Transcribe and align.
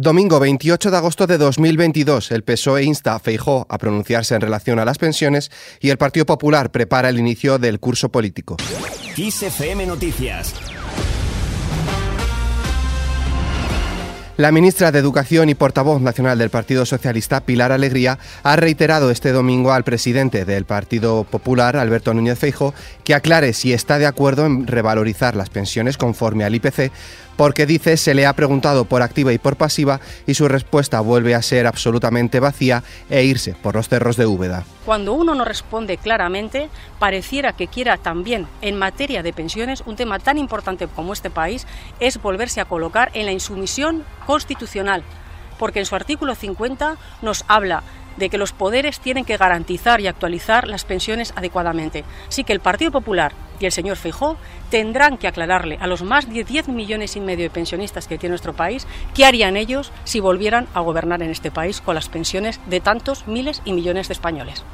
Domingo 0.00 0.38
28 0.38 0.92
de 0.92 0.96
agosto 0.96 1.26
de 1.26 1.38
2022, 1.38 2.30
el 2.30 2.44
PSOE 2.44 2.84
insta 2.84 3.16
a 3.16 3.18
Feijó 3.18 3.66
a 3.68 3.78
pronunciarse 3.78 4.36
en 4.36 4.40
relación 4.40 4.78
a 4.78 4.84
las 4.84 4.96
pensiones 4.96 5.50
y 5.80 5.90
el 5.90 5.98
Partido 5.98 6.24
Popular 6.24 6.70
prepara 6.70 7.08
el 7.08 7.18
inicio 7.18 7.58
del 7.58 7.80
curso 7.80 8.08
político. 8.08 8.58
Noticias 9.88 10.54
La 14.36 14.52
ministra 14.52 14.92
de 14.92 15.00
Educación 15.00 15.48
y 15.48 15.56
portavoz 15.56 16.00
nacional 16.00 16.38
del 16.38 16.50
Partido 16.50 16.86
Socialista, 16.86 17.40
Pilar 17.40 17.72
Alegría, 17.72 18.20
ha 18.44 18.54
reiterado 18.54 19.10
este 19.10 19.32
domingo 19.32 19.72
al 19.72 19.82
presidente 19.82 20.44
del 20.44 20.64
Partido 20.64 21.24
Popular, 21.24 21.76
Alberto 21.76 22.14
Núñez 22.14 22.38
Feijo, 22.38 22.72
que 23.02 23.16
aclare 23.16 23.52
si 23.52 23.72
está 23.72 23.98
de 23.98 24.06
acuerdo 24.06 24.46
en 24.46 24.68
revalorizar 24.68 25.34
las 25.34 25.50
pensiones 25.50 25.96
conforme 25.96 26.44
al 26.44 26.54
IPC 26.54 26.92
porque 27.38 27.66
dice 27.66 27.96
se 27.96 28.14
le 28.14 28.26
ha 28.26 28.32
preguntado 28.34 28.84
por 28.84 29.00
activa 29.00 29.32
y 29.32 29.38
por 29.38 29.56
pasiva 29.56 30.00
y 30.26 30.34
su 30.34 30.48
respuesta 30.48 31.00
vuelve 31.00 31.36
a 31.36 31.40
ser 31.40 31.68
absolutamente 31.68 32.40
vacía 32.40 32.82
e 33.08 33.22
irse 33.22 33.54
por 33.54 33.76
los 33.76 33.88
cerros 33.88 34.16
de 34.16 34.26
Úbeda. 34.26 34.64
Cuando 34.84 35.12
uno 35.12 35.36
no 35.36 35.44
responde 35.44 35.98
claramente, 35.98 36.68
pareciera 36.98 37.52
que 37.52 37.68
quiera 37.68 37.96
también 37.96 38.48
en 38.60 38.76
materia 38.76 39.22
de 39.22 39.32
pensiones 39.32 39.84
un 39.86 39.94
tema 39.94 40.18
tan 40.18 40.36
importante 40.36 40.88
como 40.88 41.12
este 41.12 41.30
país 41.30 41.64
es 42.00 42.20
volverse 42.20 42.60
a 42.60 42.64
colocar 42.64 43.12
en 43.14 43.24
la 43.26 43.32
insumisión 43.32 44.04
constitucional, 44.26 45.04
porque 45.60 45.78
en 45.78 45.86
su 45.86 45.94
artículo 45.94 46.34
50 46.34 46.96
nos 47.22 47.44
habla 47.46 47.84
de 48.18 48.28
que 48.28 48.38
los 48.38 48.52
poderes 48.52 49.00
tienen 49.00 49.24
que 49.24 49.36
garantizar 49.36 50.00
y 50.00 50.06
actualizar 50.06 50.68
las 50.68 50.84
pensiones 50.84 51.32
adecuadamente. 51.36 52.04
Así 52.28 52.44
que 52.44 52.52
el 52.52 52.60
Partido 52.60 52.90
Popular 52.90 53.32
y 53.60 53.66
el 53.66 53.72
señor 53.72 53.96
Feijó 53.96 54.36
tendrán 54.70 55.18
que 55.18 55.28
aclararle 55.28 55.78
a 55.80 55.86
los 55.86 56.02
más 56.02 56.28
de 56.32 56.44
10 56.44 56.68
millones 56.68 57.16
y 57.16 57.20
medio 57.20 57.44
de 57.44 57.50
pensionistas 57.50 58.06
que 58.06 58.18
tiene 58.18 58.32
nuestro 58.32 58.54
país 58.54 58.86
qué 59.14 59.24
harían 59.24 59.56
ellos 59.56 59.92
si 60.04 60.20
volvieran 60.20 60.68
a 60.74 60.80
gobernar 60.80 61.22
en 61.22 61.30
este 61.30 61.50
país 61.50 61.80
con 61.80 61.94
las 61.94 62.08
pensiones 62.08 62.60
de 62.66 62.80
tantos 62.80 63.26
miles 63.26 63.62
y 63.64 63.72
millones 63.72 64.08
de 64.08 64.14
españoles. 64.14 64.64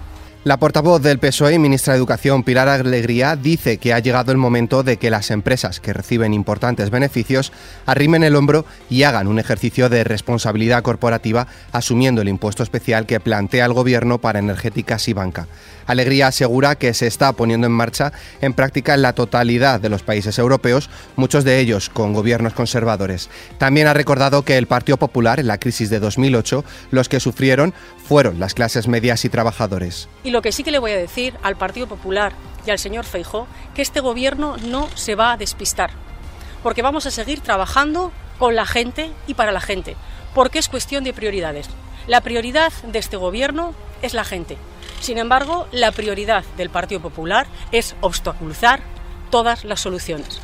La 0.45 0.59
portavoz 0.59 1.01
del 1.01 1.19
PSOE 1.19 1.59
ministra 1.59 1.95
de 1.95 1.99
Educación, 1.99 2.43
Pilar 2.43 2.69
Alegría, 2.69 3.35
dice 3.35 3.79
que 3.79 3.95
ha 3.95 3.99
llegado 3.99 4.31
el 4.31 4.37
momento 4.37 4.83
de 4.83 4.99
que 4.99 5.09
las 5.09 5.31
empresas 5.31 5.81
que 5.81 5.95
reciben 5.95 6.35
importantes 6.35 6.91
beneficios 6.91 7.51
arrimen 7.87 8.23
el 8.25 8.37
hombro 8.37 8.67
y 8.91 9.05
hagan 9.05 9.27
un 9.27 9.39
ejercicio 9.39 9.89
de 9.89 10.05
responsabilidad 10.05 10.83
corporativa 10.83 11.47
asumiendo 11.73 12.21
el 12.21 12.29
impuesto 12.29 12.63
especial 12.63 13.07
que 13.07 13.21
plantea 13.21 13.65
el 13.65 13.73
Gobierno 13.73 14.19
para 14.19 14.39
energéticas 14.39 15.09
y 15.09 15.15
banca. 15.15 15.49
Alegría 15.87 16.27
asegura 16.27 16.77
que 16.77 16.93
se 16.93 17.07
está 17.07 17.33
poniendo 17.33 17.67
en 17.67 17.73
marcha 17.73 18.13
en 18.43 18.53
práctica 18.53 18.93
en 18.93 19.01
la 19.01 19.15
totalidad 19.15 19.81
de 19.81 19.89
los 19.89 20.03
países 20.03 20.39
europeos, 20.39 20.91
muchos 21.17 21.45
de 21.45 21.59
ellos 21.59 21.89
con 21.89 22.13
gobiernos 22.13 22.53
conservadores. 22.53 23.31
También 23.57 23.87
ha 23.87 23.95
recordado 23.95 24.43
que 24.43 24.59
el 24.59 24.67
Partido 24.67 24.99
Popular 24.99 25.41
en 25.41 25.47
la 25.47 25.59
crisis 25.59 25.89
de 25.89 26.01
2008 26.01 26.65
los 26.91 27.09
que 27.09 27.21
sufrieron 27.21 27.73
fueron 27.97 28.39
las 28.39 28.53
clases 28.53 28.89
medias 28.89 29.25
y 29.25 29.31
trabajadores 29.31 30.07
lo 30.35 30.43
que 30.43 30.51
sí 30.51 30.65
que 30.65 30.73
le 30.73 30.81
voy 30.81 30.91
a 30.91 30.97
decir 30.97 31.33
al 31.45 31.55
Partido 31.55 31.87
Popular 31.87 32.33
y 32.67 32.71
al 32.73 32.81
señor 32.81 33.05
Feijó, 33.05 33.47
que 33.73 33.83
este 33.83 34.01
gobierno 34.01 34.57
no 34.65 34.89
se 34.97 35.15
va 35.15 35.31
a 35.31 35.37
despistar, 35.37 35.91
porque 36.65 36.83
vamos 36.83 37.07
a 37.07 37.13
seguir 37.13 37.41
trabajando 37.41 38.11
con 38.41 38.57
la 38.57 38.67
gente 38.67 39.13
y 39.29 39.35
para 39.35 39.53
la 39.53 39.61
gente, 39.61 39.95
porque 40.35 40.59
es 40.59 40.69
cuestión 40.69 41.05
de 41.05 41.13
prioridades. 41.13 41.69
La 42.09 42.21
prioridad 42.21 42.73
de 42.83 42.99
este 42.99 43.17
gobierno 43.17 43.75
es 44.03 44.13
la 44.13 44.25
gente. 44.25 44.57
Sin 45.01 45.19
embargo, 45.19 45.69
la 45.71 45.93
prioridad 45.93 46.43
del 46.57 46.69
Partido 46.69 47.01
Popular 47.01 47.47
es 47.71 47.95
obstaculizar 48.01 48.81
todas 49.31 49.65
las 49.65 49.79
soluciones. 49.79 50.41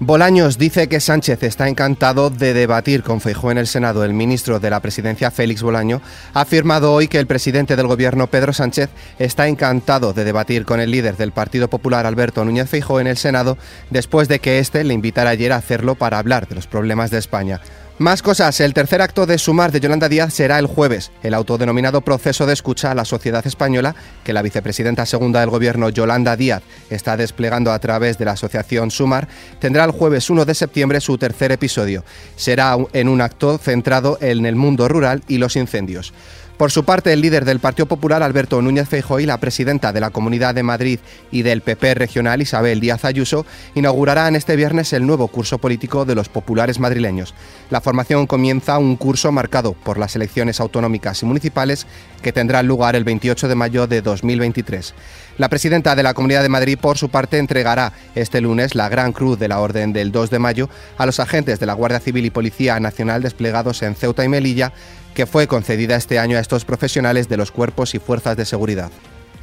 Bolaños 0.00 0.58
dice 0.58 0.88
que 0.88 0.98
Sánchez 0.98 1.44
está 1.44 1.68
encantado 1.68 2.28
de 2.28 2.52
debatir 2.52 3.04
con 3.04 3.20
Feijóo 3.20 3.52
en 3.52 3.58
el 3.58 3.68
Senado. 3.68 4.04
El 4.04 4.12
ministro 4.12 4.58
de 4.58 4.68
la 4.68 4.80
Presidencia, 4.80 5.30
Félix 5.30 5.62
Bolaño, 5.62 6.02
ha 6.34 6.40
afirmado 6.40 6.92
hoy 6.92 7.06
que 7.06 7.20
el 7.20 7.28
presidente 7.28 7.76
del 7.76 7.86
Gobierno, 7.86 8.26
Pedro 8.26 8.52
Sánchez, 8.52 8.90
está 9.20 9.46
encantado 9.46 10.12
de 10.12 10.24
debatir 10.24 10.64
con 10.64 10.80
el 10.80 10.90
líder 10.90 11.16
del 11.16 11.30
Partido 11.30 11.68
Popular, 11.68 12.06
Alberto 12.06 12.44
Núñez 12.44 12.68
Feijóo, 12.68 12.98
en 12.98 13.06
el 13.06 13.16
Senado, 13.16 13.56
después 13.90 14.26
de 14.26 14.40
que 14.40 14.58
éste 14.58 14.82
le 14.82 14.94
invitara 14.94 15.30
ayer 15.30 15.52
a 15.52 15.56
hacerlo 15.56 15.94
para 15.94 16.18
hablar 16.18 16.48
de 16.48 16.56
los 16.56 16.66
problemas 16.66 17.12
de 17.12 17.18
España. 17.18 17.60
Más 17.98 18.22
cosas. 18.22 18.58
El 18.58 18.74
tercer 18.74 19.00
acto 19.00 19.24
de 19.24 19.38
Sumar 19.38 19.70
de 19.70 19.78
Yolanda 19.78 20.08
Díaz 20.08 20.34
será 20.34 20.58
el 20.58 20.66
jueves. 20.66 21.12
El 21.22 21.32
autodenominado 21.32 22.00
proceso 22.00 22.44
de 22.44 22.52
escucha 22.52 22.90
a 22.90 22.94
la 22.94 23.04
sociedad 23.04 23.46
española, 23.46 23.94
que 24.24 24.32
la 24.32 24.42
vicepresidenta 24.42 25.06
segunda 25.06 25.38
del 25.38 25.50
Gobierno, 25.50 25.90
Yolanda 25.90 26.34
Díaz, 26.34 26.64
está 26.90 27.16
desplegando 27.16 27.70
a 27.70 27.78
través 27.78 28.18
de 28.18 28.24
la 28.24 28.32
asociación 28.32 28.90
Sumar, 28.90 29.28
tendrá 29.60 29.84
el 29.84 29.92
jueves 29.92 30.28
1 30.28 30.44
de 30.44 30.56
septiembre 30.56 31.00
su 31.00 31.18
tercer 31.18 31.52
episodio. 31.52 32.04
Será 32.34 32.76
en 32.94 33.08
un 33.08 33.20
acto 33.20 33.58
centrado 33.58 34.18
en 34.20 34.44
el 34.44 34.56
mundo 34.56 34.88
rural 34.88 35.22
y 35.28 35.38
los 35.38 35.54
incendios. 35.54 36.12
Por 36.56 36.70
su 36.70 36.84
parte, 36.84 37.12
el 37.12 37.20
líder 37.20 37.44
del 37.44 37.58
Partido 37.58 37.86
Popular, 37.86 38.22
Alberto 38.22 38.62
Núñez 38.62 38.88
Feijóo, 38.88 39.18
y 39.18 39.26
la 39.26 39.38
presidenta 39.38 39.92
de 39.92 39.98
la 39.98 40.10
Comunidad 40.10 40.54
de 40.54 40.62
Madrid 40.62 41.00
y 41.32 41.42
del 41.42 41.62
PP 41.62 41.94
regional, 41.94 42.42
Isabel 42.42 42.78
Díaz 42.78 43.04
Ayuso, 43.04 43.44
inaugurarán 43.74 44.36
este 44.36 44.54
viernes 44.54 44.92
el 44.92 45.04
nuevo 45.04 45.26
curso 45.26 45.58
político 45.58 46.04
de 46.04 46.14
los 46.14 46.28
populares 46.28 46.78
madrileños. 46.78 47.34
La 47.70 47.80
formación 47.80 48.28
comienza 48.28 48.78
un 48.78 48.94
curso 48.94 49.32
marcado 49.32 49.72
por 49.72 49.98
las 49.98 50.14
elecciones 50.14 50.60
autonómicas 50.60 51.20
y 51.22 51.26
municipales 51.26 51.88
que 52.22 52.32
tendrán 52.32 52.68
lugar 52.68 52.94
el 52.94 53.02
28 53.02 53.48
de 53.48 53.54
mayo 53.56 53.88
de 53.88 54.00
2023. 54.00 54.94
La 55.38 55.48
presidenta 55.48 55.96
de 55.96 56.04
la 56.04 56.14
Comunidad 56.14 56.44
de 56.44 56.48
Madrid, 56.48 56.78
por 56.80 56.96
su 56.96 57.08
parte, 57.08 57.38
entregará 57.38 57.92
este 58.14 58.40
lunes 58.40 58.76
la 58.76 58.88
Gran 58.88 59.12
Cruz 59.12 59.40
de 59.40 59.48
la 59.48 59.58
Orden 59.58 59.92
del 59.92 60.12
2 60.12 60.30
de 60.30 60.38
mayo 60.38 60.70
a 60.98 61.04
los 61.04 61.18
agentes 61.18 61.58
de 61.58 61.66
la 61.66 61.72
Guardia 61.72 61.98
Civil 61.98 62.24
y 62.24 62.30
Policía 62.30 62.78
Nacional 62.78 63.22
desplegados 63.22 63.82
en 63.82 63.96
Ceuta 63.96 64.24
y 64.24 64.28
Melilla 64.28 64.72
que 65.14 65.26
fue 65.26 65.46
concedida 65.46 65.96
este 65.96 66.18
año 66.18 66.36
a 66.36 66.40
estos 66.40 66.64
profesionales 66.64 67.28
de 67.28 67.36
los 67.36 67.50
cuerpos 67.50 67.94
y 67.94 67.98
fuerzas 67.98 68.36
de 68.36 68.44
seguridad. 68.44 68.90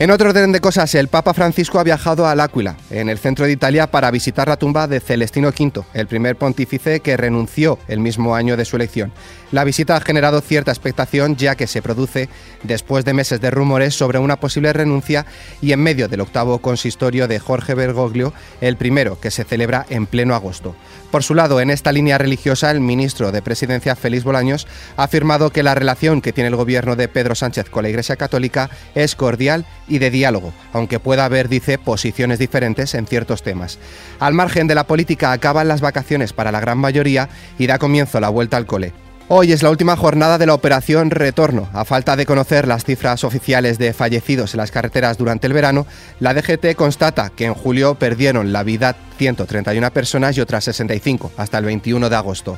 En 0.01 0.09
otro 0.09 0.29
orden 0.29 0.51
de 0.51 0.61
cosas, 0.61 0.95
el 0.95 1.09
Papa 1.09 1.31
Francisco 1.31 1.77
ha 1.77 1.83
viajado 1.83 2.25
a 2.25 2.33
L'Aquila, 2.33 2.75
en 2.89 3.07
el 3.07 3.19
centro 3.19 3.45
de 3.45 3.51
Italia, 3.51 3.91
para 3.91 4.09
visitar 4.09 4.47
la 4.47 4.57
tumba 4.57 4.87
de 4.87 4.99
Celestino 4.99 5.49
V, 5.49 5.83
el 5.93 6.07
primer 6.07 6.37
pontífice 6.37 7.01
que 7.01 7.17
renunció 7.17 7.77
el 7.87 7.99
mismo 7.99 8.33
año 8.33 8.57
de 8.57 8.65
su 8.65 8.77
elección. 8.77 9.13
La 9.51 9.63
visita 9.63 9.95
ha 9.95 10.01
generado 10.01 10.41
cierta 10.41 10.71
expectación 10.71 11.35
ya 11.35 11.53
que 11.53 11.67
se 11.67 11.83
produce 11.83 12.29
después 12.63 13.05
de 13.05 13.13
meses 13.13 13.41
de 13.41 13.51
rumores 13.51 13.93
sobre 13.93 14.17
una 14.17 14.39
posible 14.39 14.73
renuncia 14.73 15.27
y 15.61 15.71
en 15.71 15.83
medio 15.83 16.07
del 16.07 16.21
octavo 16.21 16.63
consistorio 16.63 17.27
de 17.27 17.37
Jorge 17.37 17.75
Bergoglio, 17.75 18.33
el 18.59 18.77
primero 18.77 19.19
que 19.19 19.29
se 19.29 19.43
celebra 19.43 19.85
en 19.87 20.07
pleno 20.07 20.33
agosto. 20.33 20.75
Por 21.11 21.23
su 21.23 21.35
lado, 21.35 21.59
en 21.59 21.69
esta 21.69 21.91
línea 21.91 22.17
religiosa, 22.17 22.72
el 22.72 22.79
ministro 22.79 23.33
de 23.33 23.41
Presidencia, 23.41 23.97
Félix 23.97 24.23
Bolaños, 24.23 24.66
ha 24.95 25.03
afirmado 25.03 25.49
que 25.49 25.61
la 25.61 25.75
relación 25.75 26.22
que 26.22 26.31
tiene 26.31 26.47
el 26.47 26.55
gobierno 26.55 26.95
de 26.95 27.09
Pedro 27.09 27.35
Sánchez 27.35 27.69
con 27.69 27.83
la 27.83 27.89
Iglesia 27.89 28.16
Católica 28.16 28.69
es 28.95 29.16
cordial 29.16 29.66
y 29.89 29.99
de 29.99 30.09
diálogo, 30.09 30.53
aunque 30.72 30.99
pueda 30.99 31.25
haber, 31.25 31.49
dice, 31.49 31.77
posiciones 31.77 32.39
diferentes 32.39 32.95
en 32.95 33.07
ciertos 33.07 33.44
temas. 33.44 33.77
Al 34.22 34.33
margen 34.33 34.67
de 34.67 34.75
la 34.75 34.88
política 34.88 35.33
acaban 35.33 35.67
las 35.67 35.81
vacaciones 35.81 36.31
para 36.31 36.53
la 36.53 36.61
gran 36.61 36.77
mayoría 36.77 37.28
y 37.59 37.67
da 37.67 37.78
comienzo 37.78 38.22
la 38.22 38.29
vuelta 38.29 38.55
al 38.55 38.66
cole. 38.66 38.93
Hoy 39.33 39.53
es 39.53 39.63
la 39.63 39.69
última 39.69 39.95
jornada 39.95 40.38
de 40.38 40.45
la 40.45 40.53
operación 40.53 41.09
Retorno. 41.09 41.69
A 41.72 41.85
falta 41.85 42.17
de 42.17 42.25
conocer 42.25 42.67
las 42.67 42.83
cifras 42.83 43.23
oficiales 43.23 43.78
de 43.78 43.93
fallecidos 43.93 44.53
en 44.53 44.57
las 44.57 44.72
carreteras 44.72 45.17
durante 45.17 45.47
el 45.47 45.53
verano, 45.53 45.88
la 46.19 46.33
DGT 46.33 46.75
constata 46.75 47.29
que 47.29 47.45
en 47.45 47.53
julio 47.53 47.95
perdieron 47.95 48.51
la 48.51 48.63
vida 48.63 48.97
131 49.21 49.91
personas 49.91 50.35
y 50.35 50.41
otras 50.41 50.63
65 50.63 51.33
hasta 51.37 51.59
el 51.59 51.65
21 51.65 52.09
de 52.09 52.15
agosto. 52.15 52.57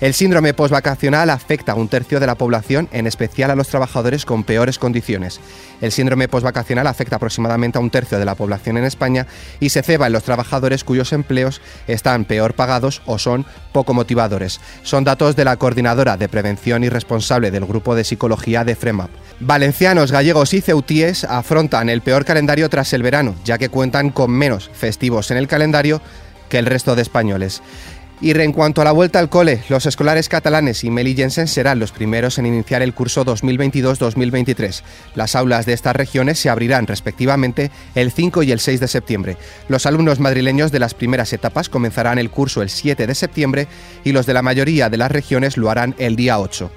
El 0.00 0.14
síndrome 0.14 0.54
postvacacional 0.54 1.28
afecta 1.28 1.72
a 1.72 1.74
un 1.74 1.88
tercio 1.88 2.20
de 2.20 2.26
la 2.26 2.36
población, 2.36 2.88
en 2.92 3.08
especial 3.08 3.50
a 3.50 3.56
los 3.56 3.66
trabajadores 3.66 4.24
con 4.24 4.44
peores 4.44 4.78
condiciones. 4.78 5.40
El 5.80 5.90
síndrome 5.90 6.28
postvacacional 6.28 6.86
afecta 6.86 7.16
aproximadamente 7.16 7.78
a 7.78 7.80
un 7.80 7.90
tercio 7.90 8.18
de 8.18 8.24
la 8.24 8.36
población 8.36 8.76
en 8.76 8.84
España 8.84 9.26
y 9.58 9.70
se 9.70 9.82
ceba 9.82 10.06
en 10.06 10.12
los 10.12 10.22
trabajadores 10.22 10.84
cuyos 10.84 11.12
empleos 11.12 11.60
están 11.88 12.26
peor 12.26 12.54
pagados 12.54 13.02
o 13.06 13.18
son 13.18 13.44
poco 13.72 13.92
motivadores. 13.92 14.60
Son 14.84 15.02
datos 15.02 15.34
de 15.34 15.44
la 15.44 15.56
coordinadora 15.56 16.16
de 16.16 16.28
prevención 16.28 16.84
y 16.84 16.88
responsable 16.88 17.50
del 17.50 17.66
grupo 17.66 17.96
de 17.96 18.04
psicología 18.04 18.62
de 18.62 18.76
FREMAP. 18.76 19.10
Valencianos, 19.40 20.12
gallegos 20.12 20.54
y 20.54 20.60
ceutíes 20.60 21.24
afrontan 21.24 21.88
el 21.88 22.02
peor 22.02 22.24
calendario 22.24 22.68
tras 22.68 22.92
el 22.92 23.02
verano, 23.02 23.34
ya 23.44 23.58
que 23.58 23.68
cuentan 23.68 24.10
con 24.10 24.30
menos 24.30 24.70
festivos 24.72 25.32
en 25.32 25.38
el 25.38 25.48
calendario 25.48 26.00
que 26.54 26.60
el 26.60 26.66
resto 26.66 26.94
de 26.94 27.02
españoles. 27.02 27.62
Y 28.20 28.30
en 28.30 28.52
cuanto 28.52 28.80
a 28.80 28.84
la 28.84 28.92
vuelta 28.92 29.18
al 29.18 29.28
cole, 29.28 29.64
los 29.68 29.86
escolares 29.86 30.28
catalanes 30.28 30.84
y 30.84 30.90
melillenses 30.92 31.50
serán 31.50 31.80
los 31.80 31.90
primeros 31.90 32.38
en 32.38 32.46
iniciar 32.46 32.80
el 32.80 32.94
curso 32.94 33.24
2022-2023. 33.24 34.84
Las 35.16 35.34
aulas 35.34 35.66
de 35.66 35.72
estas 35.72 35.96
regiones 35.96 36.38
se 36.38 36.50
abrirán 36.50 36.86
respectivamente 36.86 37.72
el 37.96 38.12
5 38.12 38.44
y 38.44 38.52
el 38.52 38.60
6 38.60 38.78
de 38.78 38.86
septiembre. 38.86 39.36
Los 39.66 39.84
alumnos 39.84 40.20
madrileños 40.20 40.70
de 40.70 40.78
las 40.78 40.94
primeras 40.94 41.32
etapas 41.32 41.68
comenzarán 41.68 42.20
el 42.20 42.30
curso 42.30 42.62
el 42.62 42.70
7 42.70 43.04
de 43.08 43.16
septiembre 43.16 43.66
y 44.04 44.12
los 44.12 44.26
de 44.26 44.34
la 44.34 44.42
mayoría 44.42 44.88
de 44.88 44.98
las 44.98 45.10
regiones 45.10 45.56
lo 45.56 45.70
harán 45.70 45.96
el 45.98 46.14
día 46.14 46.38
8. 46.38 46.70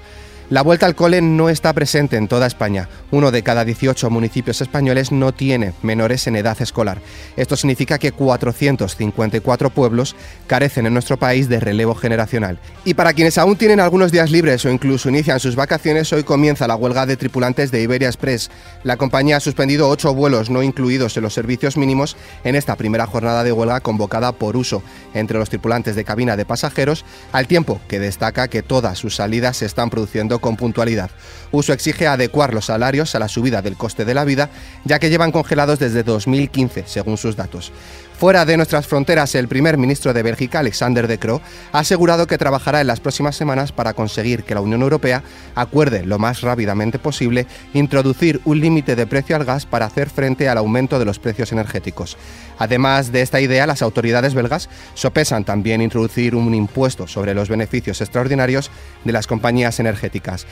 La 0.50 0.62
vuelta 0.62 0.86
al 0.86 0.94
cole 0.94 1.20
no 1.20 1.50
está 1.50 1.74
presente 1.74 2.16
en 2.16 2.26
toda 2.26 2.46
España. 2.46 2.88
Uno 3.10 3.30
de 3.30 3.42
cada 3.42 3.66
18 3.66 4.08
municipios 4.08 4.62
españoles 4.62 5.12
no 5.12 5.34
tiene 5.34 5.74
menores 5.82 6.26
en 6.26 6.36
edad 6.36 6.56
escolar. 6.62 7.02
Esto 7.36 7.54
significa 7.54 7.98
que 7.98 8.12
454 8.12 9.68
pueblos 9.68 10.16
carecen 10.46 10.86
en 10.86 10.94
nuestro 10.94 11.18
país 11.18 11.50
de 11.50 11.60
relevo 11.60 11.94
generacional. 11.94 12.58
Y 12.86 12.94
para 12.94 13.12
quienes 13.12 13.36
aún 13.36 13.56
tienen 13.56 13.78
algunos 13.78 14.10
días 14.10 14.30
libres 14.30 14.64
o 14.64 14.70
incluso 14.70 15.10
inician 15.10 15.38
sus 15.38 15.54
vacaciones, 15.54 16.10
hoy 16.14 16.22
comienza 16.22 16.66
la 16.66 16.76
huelga 16.76 17.04
de 17.04 17.18
tripulantes 17.18 17.70
de 17.70 17.82
Iberia 17.82 18.08
Express. 18.08 18.50
La 18.84 18.96
compañía 18.96 19.36
ha 19.36 19.40
suspendido 19.40 19.90
ocho 19.90 20.14
vuelos 20.14 20.48
no 20.48 20.62
incluidos 20.62 21.14
en 21.18 21.24
los 21.24 21.34
servicios 21.34 21.76
mínimos 21.76 22.16
en 22.42 22.54
esta 22.54 22.74
primera 22.76 23.06
jornada 23.06 23.44
de 23.44 23.52
huelga 23.52 23.80
convocada 23.80 24.32
por 24.32 24.56
uso 24.56 24.82
entre 25.12 25.38
los 25.38 25.50
tripulantes 25.50 25.94
de 25.94 26.04
cabina 26.04 26.38
de 26.38 26.46
pasajeros, 26.46 27.04
al 27.32 27.46
tiempo 27.46 27.82
que 27.86 28.00
destaca 28.00 28.48
que 28.48 28.62
todas 28.62 28.98
sus 28.98 29.14
salidas 29.14 29.58
se 29.58 29.66
están 29.66 29.90
produciendo 29.90 30.37
con 30.40 30.56
puntualidad. 30.56 31.10
Uso 31.50 31.72
exige 31.72 32.06
adecuar 32.06 32.54
los 32.54 32.66
salarios 32.66 33.14
a 33.14 33.18
la 33.18 33.28
subida 33.28 33.62
del 33.62 33.76
coste 33.76 34.04
de 34.04 34.14
la 34.14 34.24
vida, 34.24 34.50
ya 34.84 34.98
que 34.98 35.10
llevan 35.10 35.32
congelados 35.32 35.78
desde 35.78 36.02
2015, 36.02 36.84
según 36.86 37.16
sus 37.16 37.36
datos. 37.36 37.72
Fuera 38.18 38.44
de 38.44 38.56
nuestras 38.56 38.88
fronteras, 38.88 39.36
el 39.36 39.46
primer 39.46 39.78
ministro 39.78 40.12
de 40.12 40.24
Bélgica, 40.24 40.58
Alexander 40.58 41.06
De 41.06 41.20
Croo, 41.20 41.40
ha 41.70 41.78
asegurado 41.78 42.26
que 42.26 42.36
trabajará 42.36 42.80
en 42.80 42.88
las 42.88 42.98
próximas 42.98 43.36
semanas 43.36 43.70
para 43.70 43.94
conseguir 43.94 44.42
que 44.42 44.56
la 44.56 44.60
Unión 44.60 44.82
Europea 44.82 45.22
acuerde 45.54 46.04
lo 46.04 46.18
más 46.18 46.40
rápidamente 46.40 46.98
posible 46.98 47.46
introducir 47.74 48.40
un 48.44 48.60
límite 48.60 48.96
de 48.96 49.06
precio 49.06 49.36
al 49.36 49.44
gas 49.44 49.66
para 49.66 49.86
hacer 49.86 50.10
frente 50.10 50.48
al 50.48 50.58
aumento 50.58 50.98
de 50.98 51.04
los 51.04 51.20
precios 51.20 51.52
energéticos. 51.52 52.16
Además 52.58 53.12
de 53.12 53.22
esta 53.22 53.40
idea, 53.40 53.68
las 53.68 53.82
autoridades 53.82 54.34
belgas 54.34 54.68
sopesan 54.94 55.44
también 55.44 55.80
introducir 55.80 56.34
un 56.34 56.52
impuesto 56.54 57.06
sobre 57.06 57.34
los 57.34 57.48
beneficios 57.48 58.00
extraordinarios 58.00 58.72
de 59.04 59.12
las 59.12 59.28
compañías 59.28 59.78
energéticas. 59.78 60.44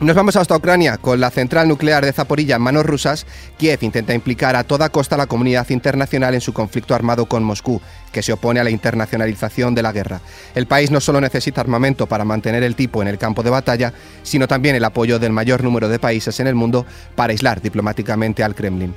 Nos 0.00 0.16
vamos 0.16 0.34
hasta 0.36 0.56
Ucrania. 0.56 0.96
Con 0.96 1.20
la 1.20 1.30
central 1.30 1.68
nuclear 1.68 2.02
de 2.02 2.14
Zaporilla 2.14 2.56
en 2.56 2.62
manos 2.62 2.86
rusas, 2.86 3.26
Kiev 3.58 3.80
intenta 3.82 4.14
implicar 4.14 4.56
a 4.56 4.64
toda 4.64 4.88
costa 4.88 5.14
a 5.14 5.18
la 5.18 5.26
comunidad 5.26 5.68
internacional 5.68 6.32
en 6.32 6.40
su 6.40 6.54
conflicto 6.54 6.94
armado 6.94 7.26
con 7.26 7.44
Moscú, 7.44 7.82
que 8.10 8.22
se 8.22 8.32
opone 8.32 8.60
a 8.60 8.64
la 8.64 8.70
internacionalización 8.70 9.74
de 9.74 9.82
la 9.82 9.92
guerra. 9.92 10.22
El 10.54 10.66
país 10.66 10.90
no 10.90 11.02
solo 11.02 11.20
necesita 11.20 11.60
armamento 11.60 12.06
para 12.06 12.24
mantener 12.24 12.62
el 12.62 12.76
tipo 12.76 13.02
en 13.02 13.08
el 13.08 13.18
campo 13.18 13.42
de 13.42 13.50
batalla, 13.50 13.92
sino 14.22 14.48
también 14.48 14.74
el 14.74 14.84
apoyo 14.84 15.18
del 15.18 15.32
mayor 15.32 15.62
número 15.62 15.86
de 15.90 15.98
países 15.98 16.40
en 16.40 16.46
el 16.46 16.54
mundo 16.54 16.86
para 17.14 17.32
aislar 17.32 17.60
diplomáticamente 17.60 18.42
al 18.42 18.54
Kremlin. 18.54 18.94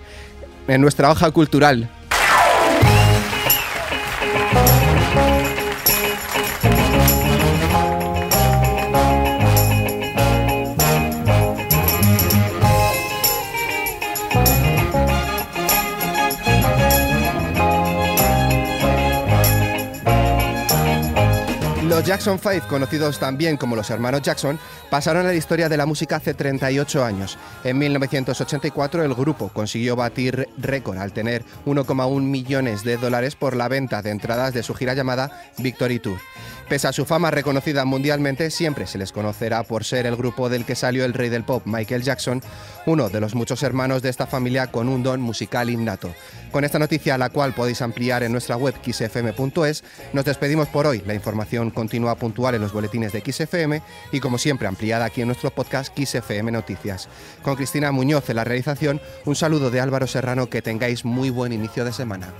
En 0.70 0.80
nuestra 0.80 1.12
hoja 1.12 1.30
cultural 1.32 1.90
Los 21.88 22.06
Jackson 22.06 22.40
5, 22.40 22.68
conocidos 22.70 23.20
también 23.20 23.58
como 23.58 23.76
los 23.76 23.90
hermanos 23.90 24.22
Jackson, 24.22 24.58
pasaron 24.90 25.26
a 25.26 25.30
la 25.30 25.36
historia 25.36 25.68
de 25.68 25.76
la 25.76 25.86
música 25.86 26.16
hace 26.16 26.34
38 26.34 27.04
años. 27.04 27.38
En 27.66 27.78
1984 27.78 29.04
el 29.04 29.14
grupo 29.14 29.50
consiguió 29.50 29.98
batir 29.98 30.48
récord 30.58 30.98
al 30.98 31.12
tener 31.12 31.44
1,1 31.66 32.22
millones 32.22 32.84
de 32.84 32.96
dólares 32.96 33.36
por 33.36 33.58
la 33.58 33.68
venta 33.68 34.02
de 34.02 34.12
entradas 34.12 34.54
de 34.54 34.64
su 34.64 34.74
gira 34.74 34.94
llamada 34.94 35.42
Victory 35.58 36.00
Tour. 36.00 36.18
Pese 36.74 36.88
a 36.88 36.92
su 36.92 37.06
fama 37.06 37.30
reconocida 37.30 37.86
mundialmente, 37.86 38.50
siempre 38.50 38.88
se 38.88 38.98
les 38.98 39.12
conocerá 39.12 39.62
por 39.62 39.84
ser 39.84 40.08
el 40.08 40.16
grupo 40.16 40.50
del 40.50 40.66
que 40.66 40.74
salió 40.74 41.06
el 41.06 41.14
rey 41.14 41.30
del 41.30 41.44
pop, 41.44 41.62
Michael 41.68 42.02
Jackson, 42.02 42.42
uno 42.88 43.10
de 43.10 43.20
los 43.20 43.36
muchos 43.36 43.62
hermanos 43.62 44.02
de 44.02 44.10
esta 44.10 44.26
familia 44.26 44.72
con 44.72 44.90
un 44.90 45.04
don 45.04 45.22
musical 45.22 45.70
innato. 45.70 46.12
Con 46.52 46.64
esta 46.64 46.80
noticia, 46.80 47.16
la 47.20 47.30
cual 47.30 47.54
podéis 47.54 47.84
ampliar 47.84 48.24
en 48.24 48.32
nuestra 48.32 48.58
web 48.58 48.74
xfm.es, 48.84 49.84
nos 50.14 50.26
despedimos 50.26 50.68
por 50.68 50.88
hoy. 50.88 51.04
La 51.06 51.14
información 51.14 51.70
continúa 51.70 52.16
puntual 52.16 52.56
en 52.56 52.62
los 52.64 52.74
boletines 52.74 53.12
de 53.14 53.22
XFM 53.22 53.84
y, 54.12 54.20
como 54.20 54.40
siempre, 54.40 54.68
ampliada 54.68 55.06
aquí 55.06 55.22
en 55.22 55.28
nuestro 55.28 55.52
podcast 55.52 55.96
XFM 55.96 56.52
Noticias. 56.52 57.08
Con 57.44 57.56
Cristina 57.56 57.92
Muñoz 57.92 58.28
en 58.32 58.38
la 58.38 58.46
realización, 58.46 59.00
un 59.26 59.36
saludo 59.36 59.70
de 59.70 59.80
Álvaro 59.80 60.08
Serrano, 60.08 60.50
que 60.50 60.64
tengáis 60.64 61.06
muy 61.06 61.30
buen 61.30 61.54
inicio 61.54 61.86
de 61.86 61.94
semana. 61.94 62.34